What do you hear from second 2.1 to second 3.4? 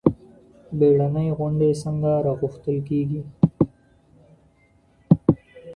راغوښتل کیږي؟